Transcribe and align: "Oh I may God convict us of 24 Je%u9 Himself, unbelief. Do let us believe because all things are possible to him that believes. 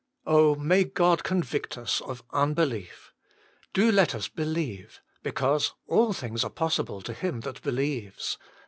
"Oh 0.25 0.55
I 0.55 0.57
may 0.57 0.83
God 0.85 1.23
convict 1.23 1.77
us 1.77 2.01
of 2.01 2.27
24 2.29 2.29
Je%u9 2.31 2.31
Himself, 2.31 2.41
unbelief. 2.41 3.13
Do 3.73 3.91
let 3.91 4.15
us 4.15 4.27
believe 4.29 4.99
because 5.21 5.73
all 5.85 6.11
things 6.11 6.43
are 6.43 6.49
possible 6.49 7.01
to 7.03 7.13
him 7.13 7.41
that 7.41 7.61
believes. 7.61 8.39